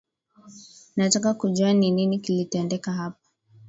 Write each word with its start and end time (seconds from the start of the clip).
Nataka 0.95 1.33
kujua 1.33 1.73
ni 1.73 1.91
nini 1.91 2.19
kilitendeka 2.19 2.91
hapa 2.93 3.19